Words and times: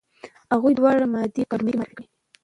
هغوی 0.53 0.73
دواړه 0.75 1.05
مادې 1.13 1.41
په 1.43 1.45
اکاډمۍ 1.47 1.71
کې 1.71 1.77
معرفي 1.79 1.95
کړې. 1.97 2.05